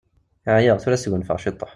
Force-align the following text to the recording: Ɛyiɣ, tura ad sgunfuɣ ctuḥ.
Ɛyiɣ, 0.55 0.77
tura 0.79 0.95
ad 0.97 1.01
sgunfuɣ 1.01 1.37
ctuḥ. 1.39 1.69